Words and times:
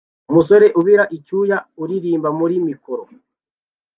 umusore 0.29 0.65
ubira 0.79 1.03
icyuya 1.17 1.57
uririmba 1.81 2.29
muri 2.39 2.55
mikoro 2.67 3.03